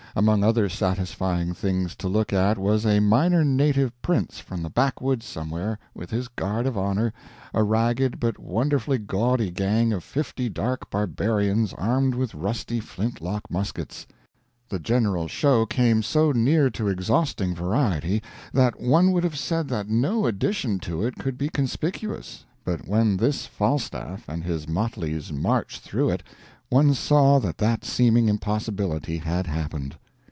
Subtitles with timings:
[0.13, 5.25] Among other satisfying things to look at was a minor native prince from the backwoods
[5.25, 7.13] somewhere, with his guard of honor,
[7.53, 13.49] a ragged but wonderfully gaudy gang of fifty dark barbarians armed with rusty flint lock
[13.49, 14.05] muskets.
[14.67, 18.21] The general show came so near to exhausting variety
[18.51, 23.15] that one would have said that no addition to it could be conspicuous, but when
[23.15, 26.21] this Falstaff and his motleys marched through it
[26.69, 29.95] one saw that that seeming impossibility had happened.